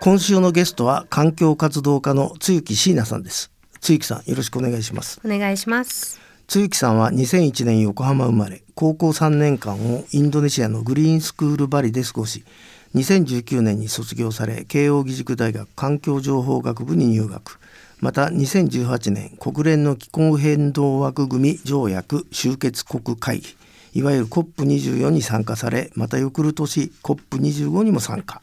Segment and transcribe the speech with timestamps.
[0.00, 3.50] 今週のゲストは環境活動家の露木椎名さんです。
[3.80, 5.20] 露木さんよろしくお願いします。
[5.24, 6.20] お願いします。
[6.46, 12.44] 露木さんは2001年横浜生まれ高校3年間をインドネシアのグリーンスクールバリで過ごし
[12.94, 17.58] 2019年に卒業され慶應義塾大学環境情報学部に入学。
[18.00, 23.57] また2018年国連の気候変動枠組み条約終結国会議
[23.98, 28.42] いわゆる COP24 に参加されまた翌る年 COP25 にも参加。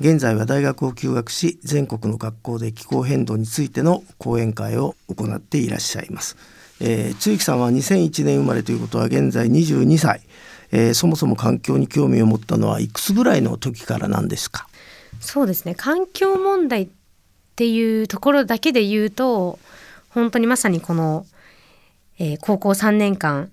[0.00, 6.36] 現在は大学を休学し全国の学校で気候変動についての講演会を行っていらっしゃいます。
[6.80, 10.20] えー、露木さんは2001年生まれということは現在22歳、
[10.72, 14.66] えー、そもそも環境に興味を持ったのはいくつぐらいの時からなんですか？
[15.20, 15.76] そうですね。
[15.76, 16.88] 環境問題っ
[17.54, 19.60] ていうところだけで言うと
[20.08, 21.24] 本当にまさにこの、
[22.18, 23.50] えー、高校3年間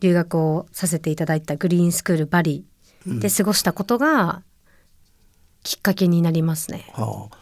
[0.00, 2.64] 留学をさせていただいたグリーンスクールバリ
[3.06, 4.42] で過ごしたことが
[5.62, 6.90] きっかけになりますね。
[6.96, 7.36] うん、はあ。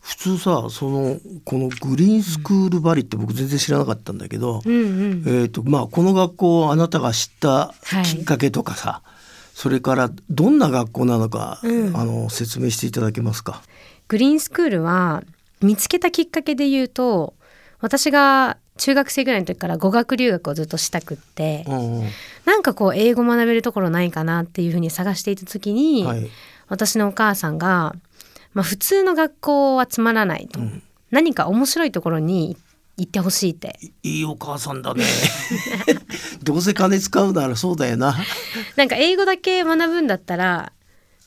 [0.00, 9.10] 普通さそのこのグリーンスクールバリって僕全然知らなかったんだけど、うんうん、えーとまあ、この学校をあなたが知ったきっかけとかさ、はい、
[9.52, 13.62] それからどんな学校なのか、うん、あの説明していただけますか？
[14.06, 15.24] グリーンスクールは
[15.60, 17.34] 見つけたきっかけで言うと
[17.80, 22.08] 私が中学生ぐらいの時から語学留学をずっとしたくって、うんうん、
[22.44, 26.26] なんかこう英語学べるところないかなっていうふうに探していた時に、はい、
[26.68, 27.94] 私のお母さんが
[28.56, 32.56] まあ、普通の学校はつまらないと、うん、何か面白いところに
[32.96, 33.78] 行ってほしいって。
[34.02, 35.04] いいお母さんだね。
[36.42, 38.16] どうせ金使うならそうだよな。
[38.76, 40.72] なんか英語だけ学ぶんだったら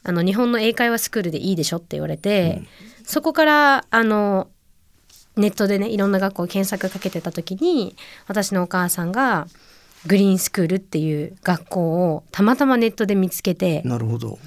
[0.02, 2.64] あの日本の英会話スクールでいいでしょって言われて、
[3.00, 4.48] うん、そこからあの
[5.40, 7.96] ネットでねいろんな学校検索かけてた時に
[8.28, 9.48] 私のお母さんが
[10.06, 14.38] グリーンスクールっていう学校をたまたまネットで見つけてなるほど。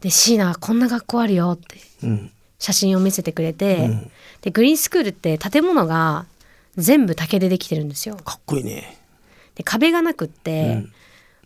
[0.00, 1.78] で椎名こんな学校あるよって
[2.58, 6.26] 写真を見せてくれて、うん、でグリーンスクールって建物が
[6.76, 8.16] 全部竹でできてるんですよ。
[8.16, 8.96] かっこいいね。
[9.56, 10.84] で壁がなくって、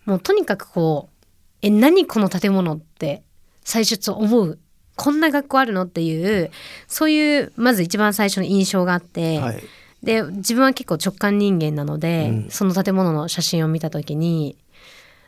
[0.07, 1.27] うん、もうとにかくこう
[1.63, 3.23] 「え何この建物」って
[3.65, 4.59] 最初思う
[4.97, 5.83] こんな学校あるの？
[5.85, 6.51] っていう
[6.87, 9.63] そういうまず一番最初の印象があって、はい、
[10.03, 14.57] で自分は結構直感人間なので、うん、その建物の写真を見た時に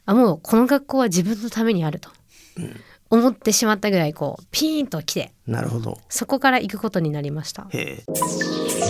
[0.04, 2.10] あもうこの学校は自分のためにあると。
[2.58, 2.76] うん。
[3.08, 5.96] 思ってしまったぐらいこうピーンと来てなるほど。
[6.08, 7.68] そこから行くことになりました。
[7.70, 8.02] へ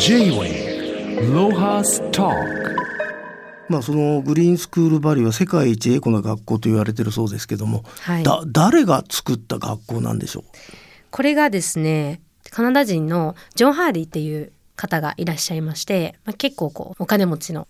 [0.00, 2.30] J-Way ロハスタ
[3.68, 10.44] まあそのグリーンスクールバリは世界一エコな学校と言われてるそうですけども、はい、だ誰が作った学校なんでしょう？
[11.10, 17.66] これがですねカナダ人のジョン・ハーディっていう方がいらっしゃいまして、まあ、結構こうお金持ちの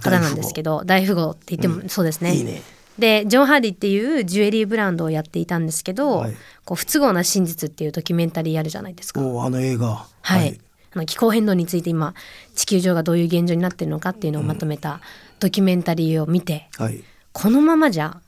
[0.00, 1.30] 方なんですけど大富豪。
[1.30, 2.62] って言ってもそうですね、うん、いいね。
[2.98, 9.20] でジョン・ハーディっていうジュエリーブランドをやっていたんですけど「はい、こう不都合な真実」っていうドキュメンタリーあるじゃないですか。
[9.20, 10.60] あの映画、はい、はい、
[10.94, 12.14] あの気候変動について今
[12.54, 15.00] 地球上がどういう現状になってるのかっていうのをまとめた
[15.40, 18.20] ドキュメンタリーを見て、うんはい、このままじゃ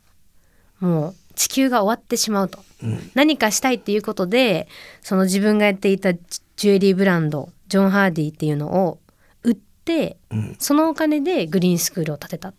[0.81, 4.69] もう地球が終わってしまうと、うん、何かしたいっていうことで
[5.03, 8.99] その自分がやっていたジュエリーブランドジョン・ハーディっていうのを
[9.43, 12.53] 売って、うん、そのお金でグリーンスクールを建てた。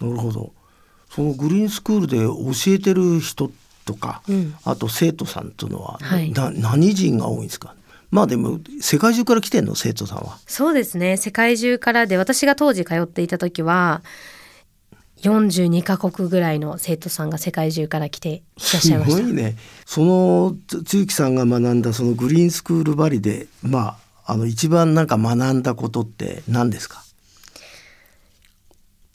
[0.00, 0.52] なるほど。
[1.10, 3.50] そのグリーンスクールで教えてる人
[3.84, 7.74] とか、うん、あと生徒さんというのは、はい、何人が多いんですか？
[8.10, 10.38] まあでも世界中から来てんの生徒さんは。
[10.46, 14.02] そうですね世界中からで私が当時通っていた時は
[15.22, 19.16] 42カ国ぐらいの生徒さんが世界中から来ていらっしゃいました。
[19.16, 19.56] すごいね。
[19.84, 27.02] その露木さんが学んだそのグリーンスクールバリでまああの一番なんか学んだことって何ですか？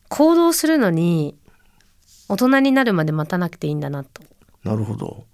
[0.10, 1.36] 行動するのに
[2.28, 4.22] 大人になるまで待たなくていいんだなと
[4.64, 5.26] なるほど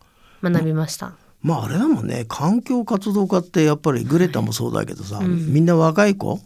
[0.44, 1.14] 学びました。
[1.42, 2.26] まああれだもんね。
[2.28, 6.40] 環境活動家ってやっぱりグレタもそうだけどさ、うん、みんな若い子？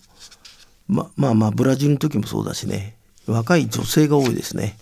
[0.88, 2.98] ままあまあブラジルの時もそうだしね。
[3.28, 4.78] 若い女性が多いですね。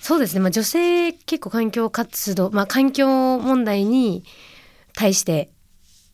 [0.00, 4.22] そうですね、まあ、女性結構環境活動、まあ、環境問題に
[4.92, 5.50] 対して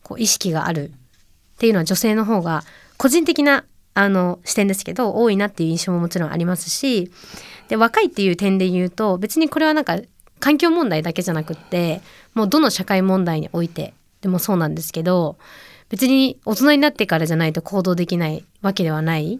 [0.01, 0.91] こう意識がある
[1.55, 2.63] っていうのは女性の方が
[2.95, 7.11] 個人的なあの視点ですけど多いなっていう印象ももちろんありますし
[7.67, 9.99] で若いっていう点で言うと別にこれはなんか
[10.41, 12.01] 環境問題だけじゃなくって
[12.33, 15.37] もうどの社会問題においてでもそうなんですけど
[15.87, 19.39] 別に大人になってからじゃないと行動できないわけではない。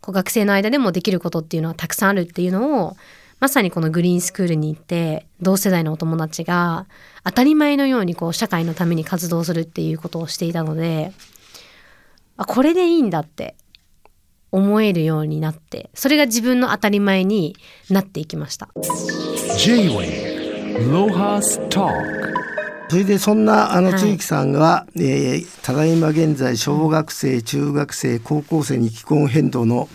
[0.00, 2.96] こう学生の間でもできることっていうのはたくさんあるっていうのを
[3.40, 6.86] まさにこのグリーンスクールに行って同世代のお友達が
[7.24, 11.12] 当たり前のようにこう社会のために活動するっていうことをしていたので
[12.36, 13.54] あこれでいいんだって
[14.52, 17.56] 思えるようになってそれが自分の当たり前に
[17.88, 18.68] なっていきました。
[19.56, 20.23] J-Way
[22.88, 29.88] それでそんなあのつゆきさんが、はい、えー、ただいま現在小学生中学生高校生に気候変動の、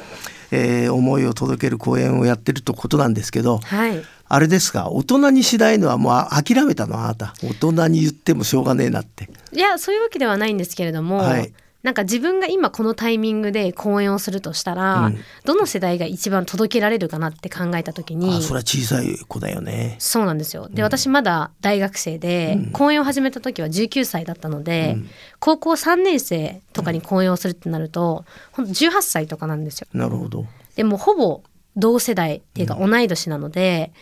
[0.52, 7.04] えー、思いを届ける講演をやってるとことなんですけど、はい、あれですか大人にしないのはもう諦めたの？
[7.04, 7.34] あなた。
[7.44, 9.30] 大人に言ってもしょうがねえなって。
[9.54, 19.96] いやそういうわけではないんですけれども、はい、なんか自分が今このタイミングで講演をするとしたら、うん、どの世代が一番届けられるかなって考えた時にあそれは小さい子だよね。
[20.00, 20.68] そうなんですよ。
[20.68, 24.98] で、うん、私まだ大学生で、うん、講演を始めた時は19歳だったので、
[25.40, 28.26] 高校3年生とかに講演をするってなると、
[28.58, 29.88] うん、ほんと18歳とかなんですよ。
[29.94, 30.46] なるほど。
[30.76, 31.44] でもほぼ
[31.78, 33.94] 同世代っていうか同い年なので、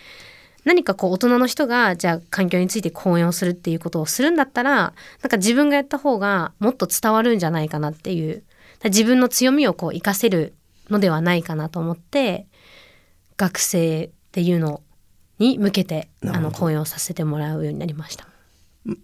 [0.67, 8.43] 何かこう大人の人がじゃあ環境について講演をするっていうことをするんだったらなんか自分がやった方がもっと伝わるんじゃないかなっていう。
[8.83, 10.53] 自分の強みをこう活かせる
[10.89, 12.45] のではないかなと思って
[13.35, 14.81] 学生っていうの
[15.39, 18.27] に向けてあの講演をさせてもらうようになりました。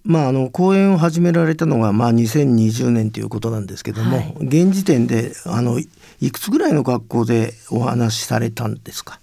[0.03, 9.19] まあ、あの講演を始められたのが、まあ、2020年ということなんですけども、はい、現時点であのいくつぐらいの学校でお話しされたんですか？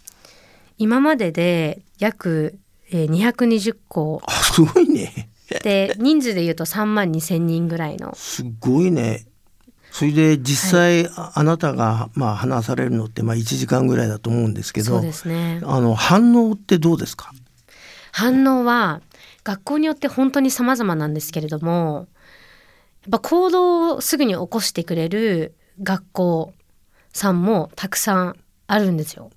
[0.81, 2.59] 今までで約、
[2.91, 5.29] えー、220校あすごいね。
[5.63, 8.15] で人数でいうと3万2千人ぐらいの。
[8.15, 9.27] すごいね。
[9.93, 15.61] それで実際、はい、あなたがまあ話されるのってまあ1時間ぐらいだと思うんですけどそうですね。
[15.65, 17.31] あの反応ってどうですか？
[18.13, 19.03] 反応は
[19.45, 22.07] 学校によって本当に様々なんですけれども
[23.03, 26.55] やっぱ行動をすぐに起こしてくれる学校
[27.13, 28.37] さんもたくさん
[28.67, 29.31] あるんですよ。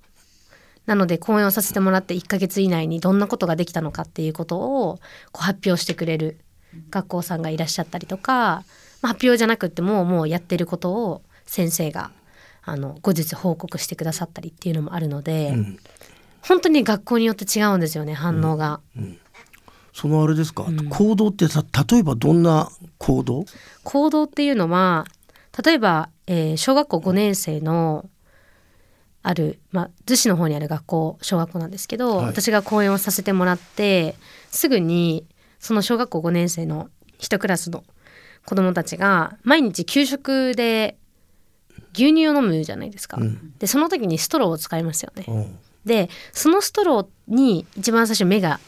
[0.85, 4.99] なので講演をさせてもらって1ヶ月以内にどんなことができたのかっていうことを
[5.31, 6.39] こう発表してくれる
[6.89, 8.63] 学校さんがいらっしゃったりとか、
[9.01, 12.11] まあ、発表じゃなくてももうやってることを先生が
[12.63, 15.77] あの後日報告してくださったりっていうのもあるので、うん、
[16.41, 18.79] 本当に学校によって違うんですよね反応が。
[18.97, 19.03] うん。
[19.03, 19.17] うん、
[19.93, 23.45] そのあれですか、行動ってさ例えばどんな行動？
[23.83, 25.05] 行動っていうのは
[25.63, 28.05] 例えば、えー、小学校5年生の
[29.23, 34.15] ある、まあ、逗子の方にある学校小学校なんですけど、はい、私が講演をさせてもらって
[34.51, 35.25] すぐに
[35.59, 36.89] その小学校5年生の
[37.19, 37.85] 1クラスの
[38.45, 40.97] 子どもたちが毎日給食で
[41.93, 43.17] 牛乳を飲むじゃないですか。
[43.17, 45.47] うん、でその時にストローを使いますよね。
[45.85, 48.59] でそのストローに一番最初目が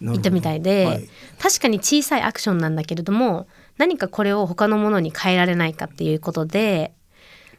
[0.00, 1.08] いたみたいで、はい、
[1.38, 3.46] 確かに小さいアクションなんだけれども
[3.78, 6.92] 何かこれを他のものに変えられないかっていうことで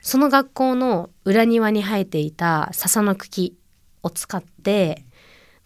[0.03, 3.55] その学校の裏庭に生えていた笹の茎
[4.03, 5.05] を使って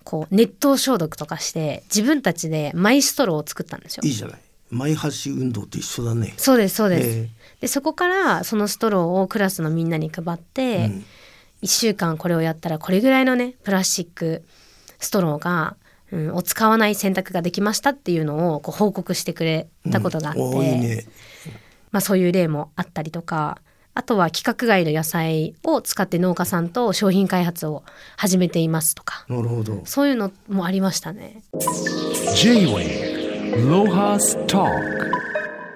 [0.03, 4.01] こう熱湯消毒とかして自分たちでマイストローを作ったんですよ。
[4.05, 4.39] いいじゃない。
[4.69, 6.35] マイ箸運動と一緒だね。
[6.37, 7.09] そうですそうです。
[7.09, 11.05] えー、でそこからそのストローをクラスのみんなに配って、うん、
[11.63, 14.43] 1週間これをやったらこれぐらいのねプラスチック
[14.99, 15.77] ストローが、
[16.11, 21.05] うん、を使わない選択ができましたっていうのをこう報告してくれたことがあって、うんね、
[21.91, 23.61] まあ、そういう例もあったりとか
[23.97, 27.81] あとは規格外の野菜を使って農家さんと商品開発を
[28.15, 29.25] 始めていますとか。
[29.27, 29.81] なるほど。
[29.85, 31.41] そういうのもありましたね。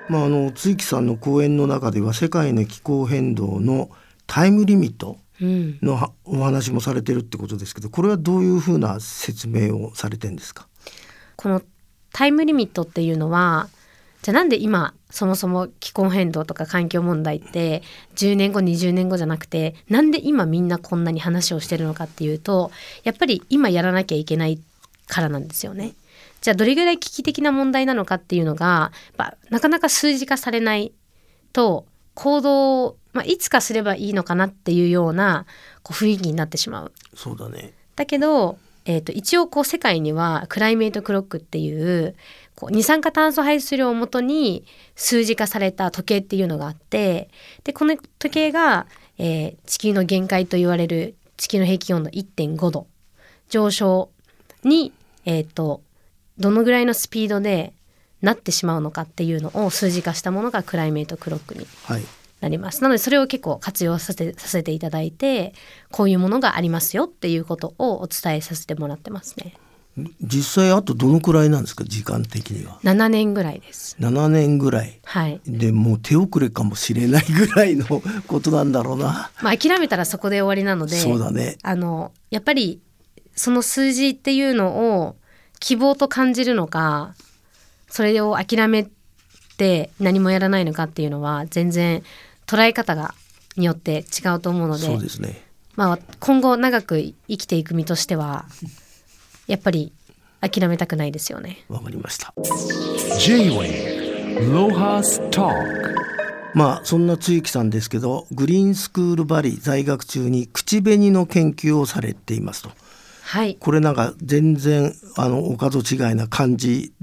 [0.08, 3.90] まあ、あの津木さんの講演の中では世界の気候変動の
[4.28, 10.68] タイムリミットのお話もされてるってことですけどこれはどういうふうな説明をされてんですか？
[11.38, 11.64] この
[12.14, 13.68] タイムリミットっていうのは
[14.22, 17.82] じゃあなんで今そもそも気候変動とか環境問題って
[18.16, 22.72] 10年後20年後じゃなくてなんで今みんなこんなに話をしてるのかっていうと
[23.04, 24.60] やっぱり今やらなきゃいけない
[25.08, 25.94] からなんですよね。
[26.42, 28.92] じゃあどれぐらい危機的な問題なのかっていうのが
[29.50, 30.92] なかなか数字化されない
[31.54, 31.86] と
[32.16, 35.46] 行動まあ、いつかすればいいのかなっていうような
[35.84, 36.92] こう雰囲気になってしまう。
[37.14, 42.16] そうだねだけど、えーと、一応こう世界にはクライメートクロックっていう
[42.62, 44.66] こう二酸化炭素排出量をもとに
[44.96, 47.32] 数字化された時計っていうのがあって
[47.64, 48.86] でこの時計が、
[49.18, 52.86] えー、地球の限界と言われる地球の平均温度1.5度
[53.50, 54.12] 上昇
[54.64, 54.94] に、
[55.26, 55.82] えーと
[56.38, 57.74] どのぐらいのスピードで
[58.22, 61.68] なってしまうのかっていうのを数字化したものがクライメートクロックに
[62.40, 62.78] なります。
[62.78, 65.54] はい、なのでそれを結構活用させさせていただいて
[65.92, 69.54] こういうものがありますよっていうことをお伝えさせてもらってますね。
[70.22, 73.98] 実際あとどのくらいなんですか時間的には？7年ぐらいです。
[74.00, 75.00] 7年ぐらい。
[75.04, 75.42] はい。
[75.46, 77.86] でもう手遅れかもしれないぐらいの
[78.28, 79.32] ことなんだろうな。
[79.42, 81.58] まあ諦めたらそこで終わりなのでそうだね。
[81.62, 82.80] あのやっぱり
[83.36, 85.16] その数字っていうのを
[85.60, 87.14] 希望と感じるのか
[87.90, 88.88] それを諦め
[89.58, 92.02] て何もやらないのかっていうのは全然
[92.48, 93.14] 捉え方が
[93.58, 95.44] によって違うと思うのでそうですね。
[95.76, 98.46] まあ今後長く生きていく身としては
[99.52, 99.92] やっぱり
[100.40, 101.66] 諦めたくないですよね。
[101.68, 102.34] わかりました
[103.20, 105.54] J-Wave Lohas Talk
[106.54, 112.72] まあそんな露木さんですけどグリーンスクールバリ在学中に口紅の研究をされていますと
[113.24, 113.56] はい。
[113.60, 116.94] これなんか全然あのお門違いな感じ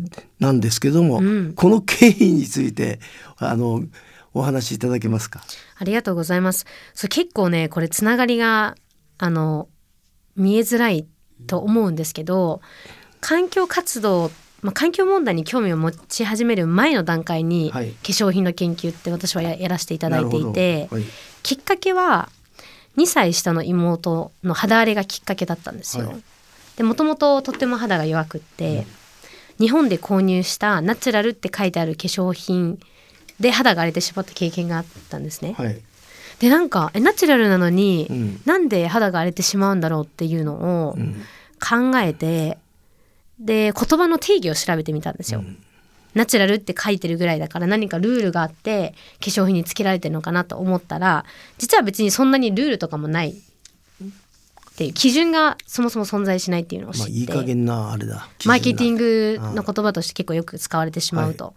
[0.41, 2.99] なんですけども、うんこの経緯について
[3.37, 3.83] あの
[4.33, 5.43] お話しいただけますか？
[5.79, 6.65] ありがとうございます。
[6.95, 8.75] そう結構ねこれつながりが
[9.19, 9.69] あの
[10.37, 11.07] 見えづらい
[11.47, 12.61] と思うんですけど
[13.21, 14.31] 環境活動、
[14.63, 17.91] まあ、環境問題に興味を持ち始める前の段階に、はい。
[17.91, 21.03] 化粧品の研究って私はややらせていただいていなてはい。
[21.43, 22.29] きっかけは
[22.97, 26.09] 2歳下の妹の肌荒れがきっかけだったんですよ。
[26.09, 26.23] はい。
[26.77, 28.87] でもともととっても肌が弱くって、
[29.59, 32.79] 日本で購入したナチュラルって書いてある化粧品
[33.41, 35.55] で肌が荒れてしまった経験があったんですね。
[35.57, 35.81] はい
[36.41, 38.41] でなんかえナチュラルなのに、うん。
[38.45, 41.15] なんで肌が荒れてしまうんだろうっていうのをうん。
[41.61, 42.59] 考えて、
[43.41, 45.43] で言葉の定義を調べてみたんですよ。
[46.15, 51.25] ナチュラルって書いてるぐらいだから何かルールがあって化粧品につけられてるのかなと思ったら
[51.59, 53.31] 実は別にそんなにルールとかもない。
[53.31, 58.29] っていう基準がそもそも存在しないっていうのを知って、まあいい加減なあれだ。
[58.45, 61.55] マーケティンググの言葉として結構よく使われてしまうと。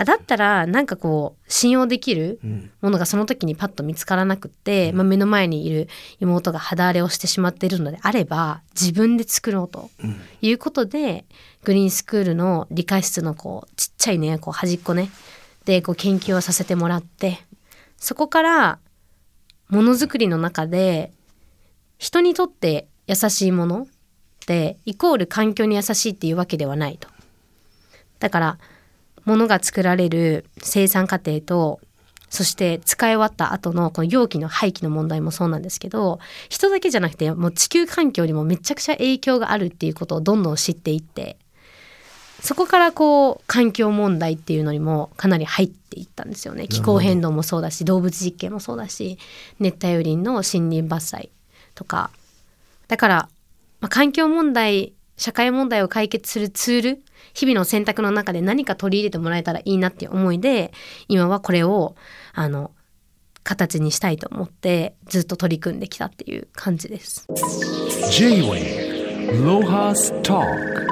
[0.00, 2.70] あだったらなんかこう信用できるうん。
[2.80, 5.88] ものがその時にパッと見つからなくって、まあ、目の前にいる
[6.20, 10.20] 妹が肌荒れをしてしまっているのであれば自分で作ろうとうん。
[10.40, 11.24] いうことで
[11.64, 15.10] グリーンスクールの理科室のこうちっちゃいねこう端っこね
[15.64, 17.40] でこう研究をさせてもらって
[17.96, 18.78] そこから
[19.68, 21.12] ものづくりの中で
[21.98, 23.86] 人にとって優しいものっ
[24.46, 27.08] てイコール環境に優しいっていうわけではないと。
[28.20, 28.58] だから
[29.24, 31.80] 物が作られる生産過程と
[32.30, 41.38] そして使い終わった後のこの容器の廃棄の問題もそうなんですけど人だけじゃなくてもう地球環境にもめちゃくちゃ影響があるっていうことをどんどん知っていって
[42.40, 46.68] そこからこう環境問題っていうのにもかなり入っていったんですよね。
[46.68, 49.18] 気候変動もそうだし動物実験もそうだし
[49.58, 51.30] 熱帯雨林の森林伐採
[51.74, 52.10] とか。
[52.86, 53.28] だから、
[53.80, 57.02] まあ、環境問題社会問題を解決するツール
[57.34, 60.72] 日々の選択の中で何か取り入れてもらえたらいいなっていう思いで
[61.08, 61.96] 今はこれを
[62.32, 62.70] あの
[63.42, 67.26] 形にしたいと思ってずっと取り組んできたっていう感じです。
[68.10, 70.88] J-Wave Lohas Talk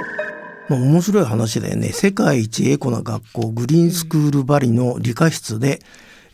[0.69, 1.91] まあ、面白い話だよね。
[1.91, 5.81] 世界一エコな学校グリーンスクールバリの理科室で、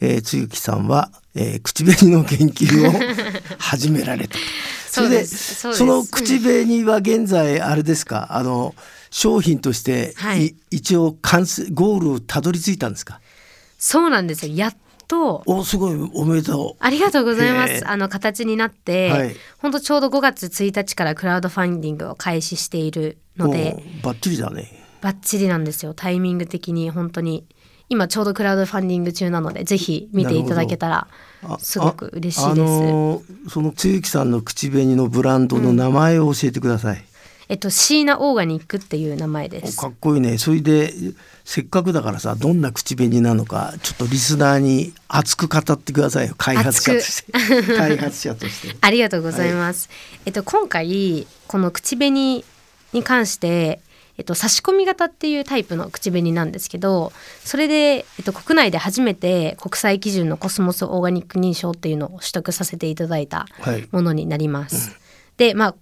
[0.01, 2.93] えー、露木さんは、えー口紅の研究を
[3.59, 4.39] 始められた
[4.93, 5.55] そうです。
[5.73, 8.27] その口紅は現在あれですか？
[8.31, 8.75] あの
[9.11, 10.49] 商品として、はい。
[10.49, 13.21] い一応完成ゴールをたどり着いたんですか？
[13.79, 14.55] そうなんですよ。
[14.55, 14.77] やっ
[15.09, 15.43] と。
[15.47, 16.11] おすごい。
[16.13, 16.85] おめでとう。
[16.85, 17.89] ありがとうございます。
[17.89, 19.37] あの形になって、はい。
[19.57, 24.71] 本当ちょうど5月1日からクラウドファンディングを開始しているので、おバッチリだね。
[25.01, 25.95] バッチリなんですよ。
[25.95, 27.47] タイミング的に本当に
[27.93, 31.09] 今ちょうどクラウドファンディング中なので、ぜひ見ていただけたら
[31.43, 32.43] あすごく嬉しいです。
[32.43, 37.05] ああのーその露木さんの口紅のブランドの名前を教えてください、
[37.51, 39.77] えっとシーナオーガニックっていう名前です。
[39.77, 40.39] かっこいいね。
[40.39, 40.95] それで
[41.45, 46.35] せっかくだからさどんな口紅なのかちょっとリスナーに熱く語ってくださいよ。
[46.39, 47.33] 開発者として。
[47.77, 48.75] 開発者として。
[48.81, 49.91] ありがとうございます。
[50.25, 52.11] えっと今回この口紅
[52.95, 53.81] に関して、
[54.19, 57.13] えっと差し込み型っていうタイプの口紅なんですけど、
[57.45, 57.75] それで
[58.19, 64.97] えっと国内で初めて国際基準のコスモスオーガニック認証っていうのを取得させていただいたはいものになります。
[65.37, 65.75] で、まあ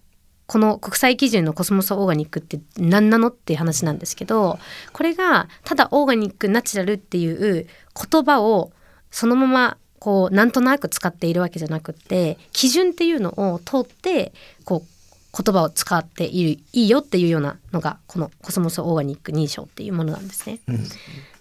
[0.47, 4.59] この国際基準のコスモスオーガニックって何なのっていう話なんですけど
[4.93, 7.69] これがただオーガニックナチュラルっていう
[8.11, 8.73] 言葉を
[9.13, 14.33] そのままこうなんとなく使っているわけじゃなくって基準っていうのを通って
[14.65, 15.00] こう
[15.37, 20.59] 言葉を使っているいいよっていうようなのがこのコスモスオーガニック認証っていうものなんですね。
[20.67, 20.85] うん。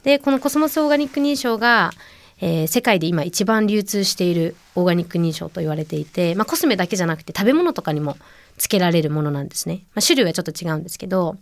[0.03, 1.91] でこのコスモスオーガニック認証が、
[2.39, 8.17] えー世界で今一番流通しているオーガニック認証と言われていて、まあ、コスメだけじゃなくて食べ物とかにも
[8.57, 11.35] つけられるものなんですね、まあ、種類はちょっと違うんですけど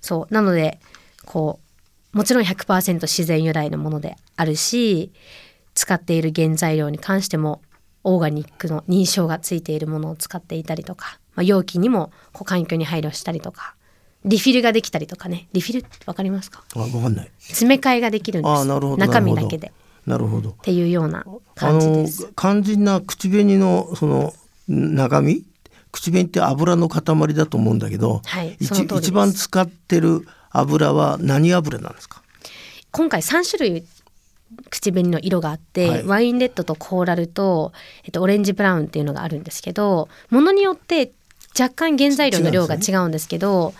[0.00, 0.34] そう。
[0.34, 0.80] なので
[1.24, 1.60] こ
[2.12, 5.12] うもちろん100%自然由来のものであるし
[5.74, 7.62] 使っている原材料に関しても
[8.04, 13.74] オーガニックの認証がついているものを使っていたりとか、まあ、容器にもこう環境に配慮したりとか
[14.24, 15.48] リフィルができたりとかね。
[15.52, 16.64] リフィルってわかりますか？
[16.74, 17.30] あわかんない。
[17.38, 18.50] 詰め替えができるんです。
[18.50, 19.68] あなるほど中身だけで。
[19.68, 19.70] っ
[20.06, 20.50] なるほど。
[20.62, 22.32] ていうようなあ感じのです。
[22.36, 24.32] 肝心な口紅のその
[24.68, 25.44] 中身？
[25.92, 32.22] 口紅って油の塊だと思うんだけど、はい一番使ってる油は何油なんですか？
[32.92, 33.84] 今回3種類
[34.70, 36.04] 口紅の色があって、はい。
[36.04, 37.72] ワインレッドとコーラルと、
[38.04, 41.10] えっと、オレンジブラウンっていうのがあるんですけどものによって
[41.58, 43.74] 若干原材料の量が違うんですけど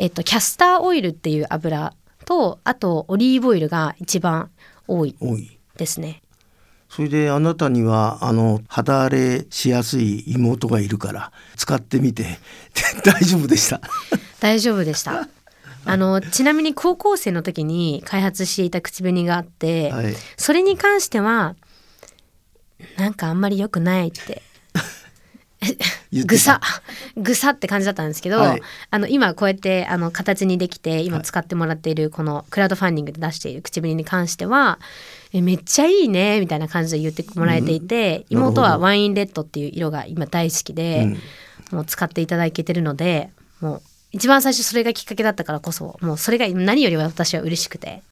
[0.00, 1.92] えっと、キャスターオイルっていう油
[2.24, 4.50] とあとオリーブオイルが一番
[4.88, 5.58] 多い多い。
[5.76, 6.22] ですね。
[6.88, 12.38] それであなたにはあの肌荒れしやすい妹がいるから使ってみて。
[13.04, 13.82] 大丈夫でした？
[14.40, 15.28] 大丈夫でした。
[15.84, 20.14] あのちなみに高校生の時に開発していた口紅があって、はい。
[20.38, 21.56] それに関しては
[22.96, 24.42] なんかあんまり良くないって
[26.12, 26.60] ぐさ。
[27.16, 28.62] ぐさって感じだったんですけど、はい。
[28.90, 31.24] あの今こうやってあの形にできて今はい。
[31.24, 34.78] 使ってもらっているこのクラウドファンディングで出している口紅に関しては
[35.32, 41.18] えめっちゃいいねみたいな感じで言ってもらえていて、うん妹はワインレッドっていう色が今大好きで、うん。
[41.70, 48.02] もう使っていただけてるのでもう一番最初それがきっかけだったからこそもうそれが何より私は嬉しくて。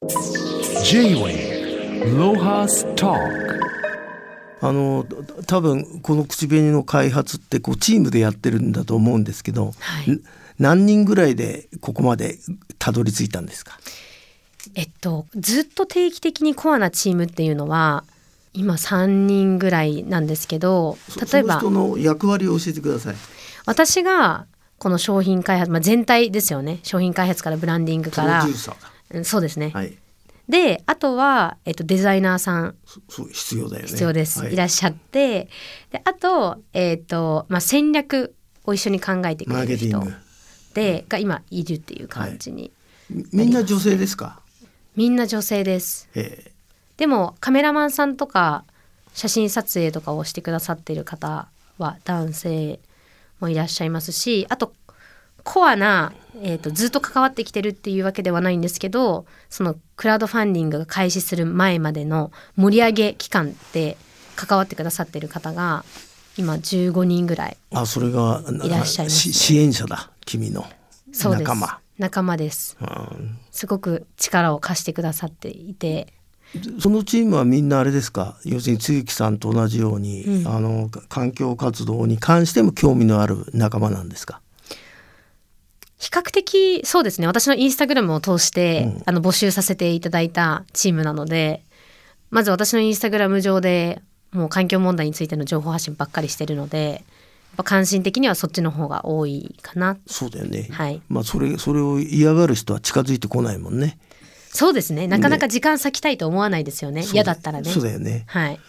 [0.83, 3.48] J-Wave Lohas Talk
[4.61, 5.05] あの
[5.45, 10.11] た多分この口紅の開発ってこうチームでやってるんだと思うんですけど、はい。
[10.11, 10.21] ん
[10.57, 12.37] 何人ぐらいでここまで
[12.77, 13.79] たどり着いたんですか？
[14.75, 18.03] えっとずっと定期的にコアなチームっていうのは
[18.53, 23.15] 今3人ぐらいなんですけどそ例えばその人の役割を教えてください。
[23.65, 24.47] 私が
[24.77, 26.79] この商品開発、まあ、全体ですよね。
[26.83, 28.45] 商品開発からブランディングプから。
[29.23, 29.97] そうですね、はい
[30.49, 32.75] であとは、えっと、デザイナーさん。
[33.31, 33.87] 必要だよね。
[33.87, 34.53] 必要です、はい。
[34.53, 35.47] い、らっしゃって。
[35.91, 40.03] であと,、えっとまあ、戦略を一緒に考えてくれる人。
[40.73, 42.71] でが今いるっていう感じに、
[43.09, 44.39] みみんな女性ですか？
[44.95, 46.09] みんな女性です。
[46.15, 46.51] え
[46.97, 48.65] でもカメラマンさんとか
[49.13, 52.79] 写真撮影とかをしてくださっている方は男性
[53.39, 54.73] もいらっしゃいますしあと
[55.51, 56.13] コアな、
[56.43, 63.97] えー、とずっと関わってきてるっていうわけではないんですけどそのクラウドファンディングが開始する前までの盛り上げ期間で
[64.35, 65.83] 関わってくださってる方が
[66.37, 69.27] 今15人ぐらいえあそれがいらっしゃいます。
[69.27, 70.65] ねし支援者だ君の。
[71.23, 71.79] 仲間。
[71.97, 72.77] 仲間です。
[72.79, 73.39] うん。
[73.49, 76.13] すごく力を貸してくださっていて。
[76.79, 78.37] そのチームはみんなあれですか？
[78.45, 80.47] 要するに露木さんと同じように、うん。
[80.47, 84.41] あのか環境活動に関しても興味のある仲間なんですか？
[85.99, 87.27] 比較的そうですね。
[87.27, 89.03] 私のインスタグラムを通して、うん。
[89.05, 91.61] あの募集させていただいたチームなので
[92.31, 97.03] まず私のインスタグラム上でもう環境問題についての情報発信ばっかりしてるので
[97.63, 99.97] 関心的にはそっちの方が多いかな。
[100.07, 101.01] そうだよね、はい。
[101.09, 103.97] まあそれそれを嫌がる人は近づいてこないもんね。
[104.51, 105.07] そうですね。
[105.07, 107.03] なかなか時間割きたいと思わないですよね。
[107.11, 107.69] 嫌だったらね。
[107.69, 108.23] そうだよね。
[108.27, 108.59] はい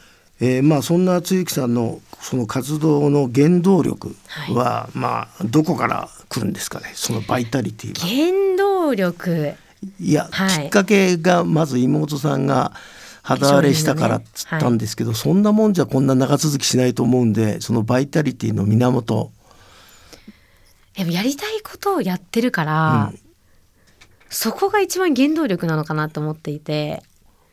[0.40, 4.16] えーまあそんな露木さんのその活動の原動力
[4.55, 6.92] は、まあどこから来るんですかね？
[6.94, 8.07] そのバイタリティは。
[8.07, 9.55] 原動力？
[9.98, 10.64] いや、はい。
[10.64, 12.72] きっかけがまず妹さんが
[13.22, 19.31] 肌荒れしたからっつったんですけど、そんなもんじゃこんな長続きしないと思うんでそのバイタリティの源。
[20.96, 23.12] やっぱやりたいことをやってるから、
[24.29, 27.03] そこが一番原動力なのかなと思っていて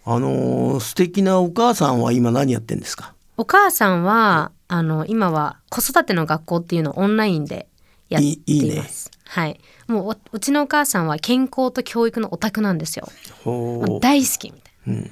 [0.09, 3.13] あのー素敵なお母さんは今何やってんですか？
[3.35, 7.67] お母さんはあの今は子育ての学校っていうのをオンラインで
[8.09, 9.11] やっていいいいねいます。
[9.25, 13.09] はい、もうおうちのお母さんは健康と教育のオタクなんですよ。
[14.01, 14.93] 大好きみたいな。
[14.93, 15.11] うん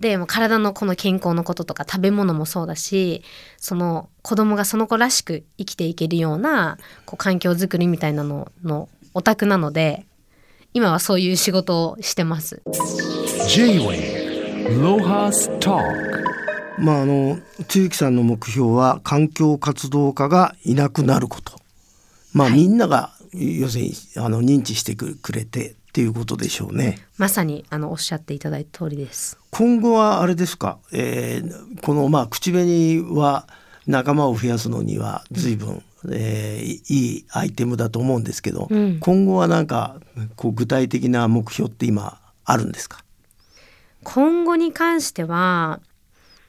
[0.00, 3.22] でもう体のこの健康のこととか食べ物もそうだし
[3.56, 6.76] その子供がその子らしく生きていけるような
[7.06, 10.04] こう環境づくりみたいなののオタクなので
[10.74, 12.62] 今はそういう仕事をしてます。
[12.66, 12.80] Lohas
[13.46, 14.21] Talk
[16.78, 21.60] まああの露木さんの目標は環境活動家がいなくなること。
[22.32, 26.98] まあ、みんなが要するにあの認知してくくれてっていうことでしょうね。
[27.18, 29.38] まさにあのおっしゃっていただいた通りです。
[29.50, 33.46] 今後はあれですか、えーこのまあ口紅は
[33.86, 38.98] 仲間を増やすのには随分、えーいいアイテムだと思うんですけど、うん。
[39.00, 39.96] 今後はなんか
[40.36, 43.01] こう具体的な目標って今あるんですか？
[44.04, 45.80] 今後に関しては、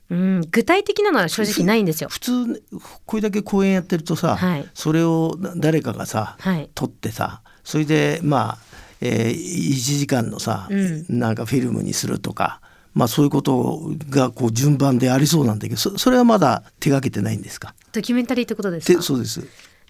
[0.09, 2.09] うん、具体的なのは正直ないんですよ。
[2.09, 2.63] 普通
[3.05, 4.69] これだけ公演やってるとさ、はい。
[4.73, 6.69] それをな誰かがさ、はい。
[6.75, 8.57] 撮ってさそれでまあ、
[9.01, 11.05] え1時間のさ、うん。
[11.09, 12.61] なんかフィルムにするとか、
[12.93, 17.73] まあ、そういうことがこう順番でありそうなんだけどそそれはまだ手がけてないんですか？
[17.91, 19.41] ドキュメンタリーってことですそうです、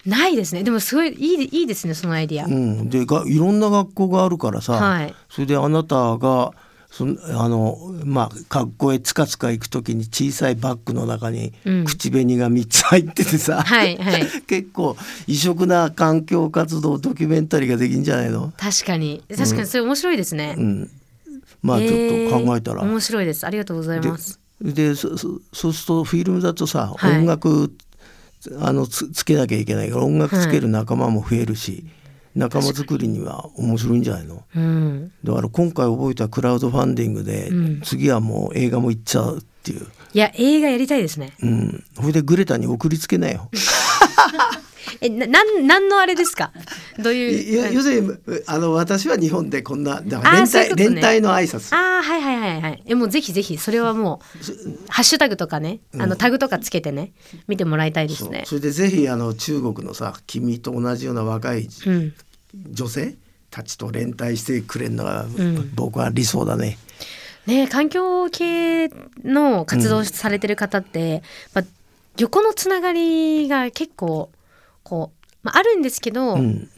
[0.06, 0.62] ないですね。
[0.62, 2.46] でもすごいいいいいですねそのアイディア。
[2.46, 5.14] うん、でがいろんな学校があるからさ、はい。
[5.28, 6.52] それであなたが
[6.96, 11.84] そのあのまあ学校へつかつか行く時に小さいバッグの中にうん。
[11.84, 14.30] 口紅が3つ入っててさ、はいはい。
[14.46, 19.24] 結構異色な環境活動ドキュメンタリーができんじゃないの、確かに。
[19.28, 20.54] 確かにそれ面白いですね。
[20.56, 20.90] うん、
[21.62, 22.82] まあちょっと考えたら。
[22.82, 23.44] ー面白いです。
[23.44, 24.38] ありがとうございます。
[24.62, 27.18] でそそそうするとフィルムだとさ、はい。
[27.18, 27.72] 音楽
[28.60, 31.84] あのつつけなきゃいけないから音楽つける仲間も増えるし、
[32.34, 34.42] 仲間作りには面白いんじゃないの？
[34.56, 35.12] うん。
[35.22, 37.80] だから今回覚えたクラウドファンディングで、うん。
[37.82, 41.32] 次はもう映画も行っちゃうっていう、いや映画やりたいですね。
[41.42, 43.48] うん、ほいでグレタに送りつけなよ。
[45.00, 46.52] えななんなんのあれですか？
[46.98, 48.12] どういいうや要するに
[48.46, 51.74] あの私は日本でこんなだから連帯、ういう連帯の挨拶。
[51.74, 52.82] ああはいはいはいはい。
[52.86, 57.12] えもうぜひぜひそれはもうハッシュタグとかねあのタグとかつけてね
[57.48, 58.44] 見てもらいたいですね。
[58.46, 62.12] それでぜひあの中国のさ君と同じような若いうん。
[62.70, 63.16] 女性
[63.50, 65.70] たちと連帯してくれるのが、ん。
[65.74, 66.78] 僕は理想だね。
[67.46, 68.88] ね環境系
[69.24, 71.22] の活動されてる方って、
[71.52, 71.64] まあ、
[72.18, 74.30] 横のつながりが結構
[74.82, 76.68] こう、まあ、あるんですけど、うん、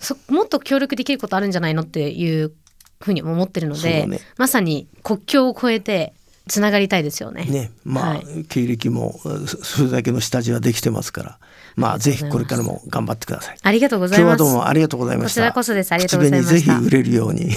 [0.00, 2.52] そもっと協力できることあるんじゃないのっていう
[3.00, 6.14] ふうに思ってるので、ねまさに国境を越えて
[6.48, 7.44] つながりたいですよね。
[7.44, 11.38] ねまあ、はい経歴もそそれだけの下地はできてますから
[11.76, 13.56] まあぜひこれからも頑張ってください。
[13.62, 14.36] ありがとうございます。
[14.36, 15.40] 今日はどうもありがとうございました。
[15.40, 17.54] こちらこそですありがとうございました 口紅ぜひ売れるように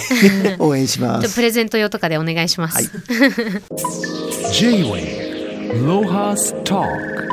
[0.58, 1.34] 応援します。
[1.34, 2.76] プレゼント用とかでお願いします。
[2.76, 2.86] はい
[4.52, 5.25] J-Wave
[5.74, 7.25] Lohas Talk